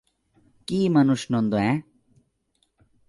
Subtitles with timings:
[0.67, 1.77] কী মানুষ নন্দ, অ্যাঁ?